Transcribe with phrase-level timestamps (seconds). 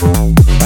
[0.00, 0.57] Thank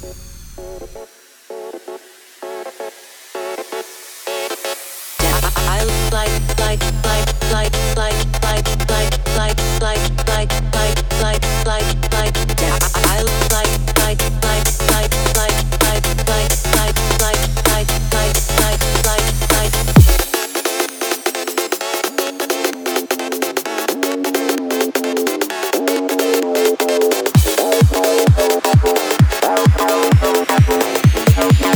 [0.00, 1.19] thank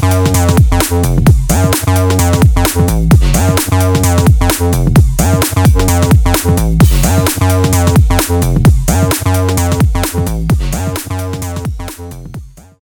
[0.00, 0.37] Oh, you.